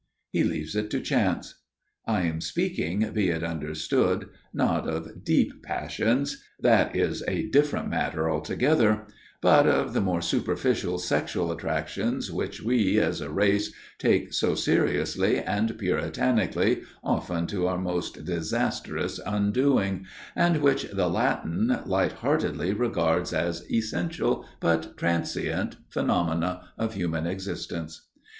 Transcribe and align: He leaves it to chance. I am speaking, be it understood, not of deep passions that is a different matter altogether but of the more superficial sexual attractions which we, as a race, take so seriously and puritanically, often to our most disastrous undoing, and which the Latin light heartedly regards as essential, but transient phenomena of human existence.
He 0.31 0.43
leaves 0.43 0.75
it 0.75 0.89
to 0.89 0.99
chance. 0.99 1.61
I 2.07 2.23
am 2.23 2.41
speaking, 2.41 3.07
be 3.13 3.29
it 3.29 3.43
understood, 3.43 4.29
not 4.51 4.87
of 4.89 5.23
deep 5.23 5.61
passions 5.61 6.43
that 6.59 6.95
is 6.95 7.23
a 7.27 7.45
different 7.51 7.87
matter 7.87 8.27
altogether 8.27 9.05
but 9.43 9.67
of 9.67 9.93
the 9.93 10.01
more 10.01 10.23
superficial 10.23 10.97
sexual 10.97 11.51
attractions 11.51 12.31
which 12.31 12.63
we, 12.63 12.97
as 12.97 13.21
a 13.21 13.29
race, 13.29 13.73
take 13.99 14.33
so 14.33 14.55
seriously 14.55 15.37
and 15.37 15.77
puritanically, 15.77 16.81
often 17.03 17.45
to 17.45 17.67
our 17.67 17.77
most 17.77 18.25
disastrous 18.25 19.19
undoing, 19.23 20.07
and 20.35 20.63
which 20.63 20.85
the 20.91 21.09
Latin 21.09 21.77
light 21.85 22.13
heartedly 22.13 22.73
regards 22.73 23.33
as 23.33 23.69
essential, 23.71 24.47
but 24.59 24.97
transient 24.97 25.77
phenomena 25.91 26.69
of 26.75 26.95
human 26.95 27.27
existence. 27.27 28.07